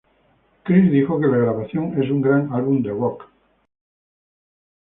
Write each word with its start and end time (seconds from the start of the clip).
Chris 0.63 0.91
dijo 0.91 1.21
que 1.21 1.27
la 1.27 1.37
grabación 1.37 2.01
es 2.01 2.09
un 2.09 2.23
gran 2.23 2.51
álbum 2.51 2.81
de 2.81 2.89
rock. 2.89 3.29